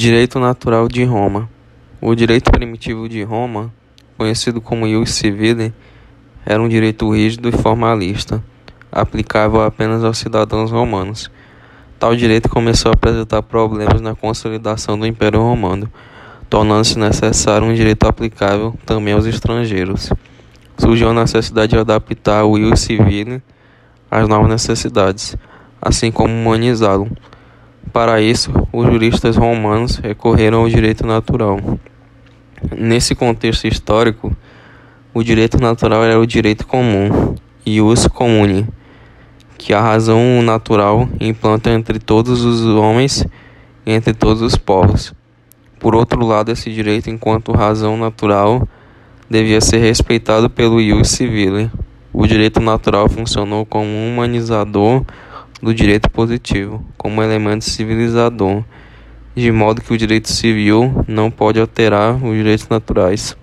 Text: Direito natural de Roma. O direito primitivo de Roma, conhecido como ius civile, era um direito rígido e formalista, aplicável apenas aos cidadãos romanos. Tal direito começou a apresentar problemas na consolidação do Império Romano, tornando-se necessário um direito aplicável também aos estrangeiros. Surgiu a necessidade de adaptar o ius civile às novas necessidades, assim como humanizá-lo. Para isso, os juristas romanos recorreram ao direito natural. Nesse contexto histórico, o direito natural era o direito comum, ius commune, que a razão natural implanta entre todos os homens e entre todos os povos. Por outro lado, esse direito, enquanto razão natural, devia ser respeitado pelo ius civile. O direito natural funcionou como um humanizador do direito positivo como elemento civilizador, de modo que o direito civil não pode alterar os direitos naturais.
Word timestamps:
Direito 0.00 0.40
natural 0.40 0.88
de 0.88 1.04
Roma. 1.04 1.46
O 2.00 2.14
direito 2.14 2.50
primitivo 2.50 3.06
de 3.06 3.22
Roma, 3.22 3.70
conhecido 4.16 4.58
como 4.58 4.86
ius 4.86 5.10
civile, 5.10 5.74
era 6.46 6.62
um 6.62 6.70
direito 6.70 7.14
rígido 7.14 7.50
e 7.50 7.52
formalista, 7.52 8.42
aplicável 8.90 9.60
apenas 9.60 10.02
aos 10.02 10.16
cidadãos 10.16 10.70
romanos. 10.70 11.30
Tal 11.98 12.16
direito 12.16 12.48
começou 12.48 12.90
a 12.90 12.94
apresentar 12.94 13.42
problemas 13.42 14.00
na 14.00 14.14
consolidação 14.14 14.98
do 14.98 15.06
Império 15.06 15.42
Romano, 15.42 15.86
tornando-se 16.48 16.98
necessário 16.98 17.68
um 17.68 17.74
direito 17.74 18.08
aplicável 18.08 18.74
também 18.86 19.12
aos 19.12 19.26
estrangeiros. 19.26 20.08
Surgiu 20.78 21.10
a 21.10 21.12
necessidade 21.12 21.72
de 21.72 21.78
adaptar 21.78 22.46
o 22.46 22.56
ius 22.56 22.80
civile 22.80 23.42
às 24.10 24.26
novas 24.26 24.48
necessidades, 24.48 25.36
assim 25.78 26.10
como 26.10 26.32
humanizá-lo. 26.32 27.06
Para 27.92 28.20
isso, 28.20 28.52
os 28.72 28.86
juristas 28.86 29.36
romanos 29.36 29.96
recorreram 29.96 30.60
ao 30.60 30.68
direito 30.68 31.04
natural. 31.04 31.58
Nesse 32.76 33.16
contexto 33.16 33.66
histórico, 33.66 34.36
o 35.12 35.24
direito 35.24 35.58
natural 35.60 36.04
era 36.04 36.20
o 36.20 36.26
direito 36.26 36.66
comum, 36.66 37.34
ius 37.66 38.06
commune, 38.06 38.68
que 39.58 39.74
a 39.74 39.80
razão 39.80 40.40
natural 40.40 41.08
implanta 41.18 41.70
entre 41.70 41.98
todos 41.98 42.44
os 42.44 42.64
homens 42.64 43.26
e 43.84 43.92
entre 43.92 44.14
todos 44.14 44.40
os 44.40 44.56
povos. 44.56 45.12
Por 45.80 45.96
outro 45.96 46.24
lado, 46.24 46.52
esse 46.52 46.70
direito, 46.70 47.10
enquanto 47.10 47.50
razão 47.50 47.96
natural, 47.96 48.68
devia 49.28 49.60
ser 49.60 49.78
respeitado 49.78 50.48
pelo 50.48 50.80
ius 50.80 51.08
civile. 51.08 51.68
O 52.12 52.24
direito 52.24 52.60
natural 52.60 53.08
funcionou 53.08 53.66
como 53.66 53.86
um 53.86 54.12
humanizador 54.12 55.04
do 55.62 55.74
direito 55.74 56.10
positivo 56.10 56.84
como 56.96 57.22
elemento 57.22 57.64
civilizador, 57.64 58.64
de 59.34 59.50
modo 59.52 59.80
que 59.80 59.92
o 59.92 59.98
direito 59.98 60.28
civil 60.28 61.04
não 61.06 61.30
pode 61.30 61.60
alterar 61.60 62.14
os 62.14 62.34
direitos 62.34 62.68
naturais. 62.68 63.36